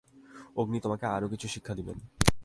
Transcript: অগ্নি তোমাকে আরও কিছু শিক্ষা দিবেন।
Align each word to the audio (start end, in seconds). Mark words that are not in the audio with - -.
অগ্নি 0.57 0.77
তোমাকে 0.79 1.05
আরও 1.15 1.27
কিছু 1.29 1.47
শিক্ষা 1.47 1.73
দিবেন। 1.75 1.97